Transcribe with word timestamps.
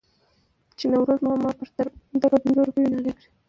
چې 0.77 0.85
نوروز 0.91 1.19
ماما 1.27 1.49
به 1.57 1.65
تر 1.75 1.87
بنده 2.05 2.27
په 2.31 2.37
پنځو 2.43 2.61
روپو 2.67 2.79
نارې 2.91 3.11
کړې. 3.15 3.21